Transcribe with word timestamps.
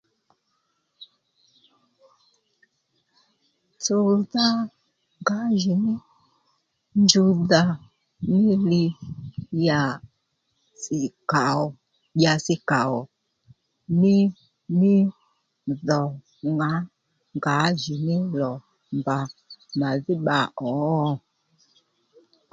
Tsuwdha 3.81 4.45
ngǎjìní 5.21 5.93
njuwdha 7.01 7.61
mí 8.29 8.39
dhi 8.67 8.83
dya 9.59 9.81
si 10.81 10.97
kaò 11.31 11.65
dyasi 12.17 12.55
kàò 12.69 12.99
mí 13.99 14.15
mí 14.79 14.93
dho 15.87 16.01
ŋǎ 16.57 16.71
ngǎjìní 17.37 18.15
lò 18.39 18.51
mbà 18.97 19.17
màdhí 19.79 20.13
bba 20.21 20.37
ò? 20.71 20.71